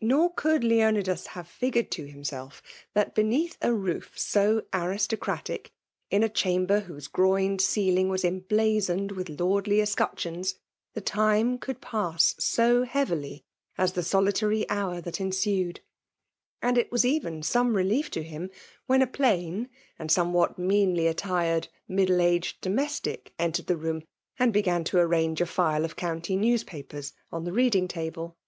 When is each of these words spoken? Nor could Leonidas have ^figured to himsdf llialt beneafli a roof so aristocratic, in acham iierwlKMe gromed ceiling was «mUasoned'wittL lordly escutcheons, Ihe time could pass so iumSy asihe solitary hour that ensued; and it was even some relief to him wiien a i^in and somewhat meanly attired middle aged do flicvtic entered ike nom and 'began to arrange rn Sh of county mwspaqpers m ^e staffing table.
Nor 0.00 0.32
could 0.32 0.64
Leonidas 0.64 1.26
have 1.26 1.46
^figured 1.46 1.90
to 1.90 2.06
himsdf 2.06 2.62
llialt 2.96 3.14
beneafli 3.14 3.58
a 3.60 3.74
roof 3.74 4.18
so 4.18 4.62
aristocratic, 4.72 5.70
in 6.08 6.22
acham 6.22 6.66
iierwlKMe 6.66 7.10
gromed 7.10 7.60
ceiling 7.60 8.08
was 8.08 8.22
«mUasoned'wittL 8.22 9.38
lordly 9.38 9.82
escutcheons, 9.82 10.54
Ihe 10.96 11.04
time 11.04 11.58
could 11.58 11.82
pass 11.82 12.34
so 12.38 12.86
iumSy 12.86 13.42
asihe 13.78 14.02
solitary 14.02 14.66
hour 14.70 15.02
that 15.02 15.20
ensued; 15.20 15.80
and 16.62 16.78
it 16.78 16.90
was 16.90 17.04
even 17.04 17.42
some 17.42 17.76
relief 17.76 18.10
to 18.12 18.22
him 18.22 18.48
wiien 18.88 19.02
a 19.02 19.06
i^in 19.06 19.68
and 19.98 20.10
somewhat 20.10 20.58
meanly 20.58 21.06
attired 21.06 21.68
middle 21.86 22.22
aged 22.22 22.62
do 22.62 22.70
flicvtic 22.70 23.26
entered 23.38 23.70
ike 23.70 23.76
nom 23.82 24.02
and 24.38 24.54
'began 24.54 24.84
to 24.84 24.98
arrange 24.98 25.38
rn 25.42 25.46
Sh 25.46 25.84
of 25.84 25.96
county 25.96 26.34
mwspaqpers 26.38 27.12
m 27.30 27.44
^e 27.44 27.52
staffing 27.52 27.88
table. 27.88 28.38